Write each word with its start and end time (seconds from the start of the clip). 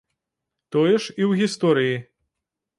Тое 0.75 0.95
ж 0.95 1.03
і 1.03 1.23
ў 1.29 1.43
гісторыі. 1.43 1.95